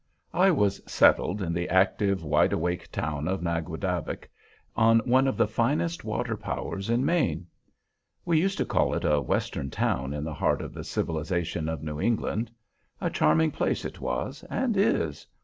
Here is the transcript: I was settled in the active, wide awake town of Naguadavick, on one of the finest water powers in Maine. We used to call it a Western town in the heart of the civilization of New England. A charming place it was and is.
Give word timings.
I 0.33 0.49
was 0.49 0.81
settled 0.91 1.43
in 1.43 1.53
the 1.53 1.69
active, 1.69 2.23
wide 2.23 2.53
awake 2.53 2.91
town 2.91 3.27
of 3.27 3.43
Naguadavick, 3.43 4.31
on 4.75 4.97
one 5.01 5.27
of 5.27 5.37
the 5.37 5.45
finest 5.47 6.03
water 6.03 6.35
powers 6.35 6.89
in 6.89 7.05
Maine. 7.05 7.45
We 8.25 8.41
used 8.41 8.57
to 8.57 8.65
call 8.65 8.95
it 8.95 9.05
a 9.05 9.21
Western 9.21 9.69
town 9.69 10.11
in 10.11 10.23
the 10.23 10.33
heart 10.33 10.63
of 10.63 10.73
the 10.73 10.83
civilization 10.83 11.69
of 11.69 11.83
New 11.83 12.01
England. 12.01 12.49
A 12.99 13.11
charming 13.11 13.51
place 13.51 13.85
it 13.85 14.01
was 14.01 14.43
and 14.49 14.75
is. 14.75 15.27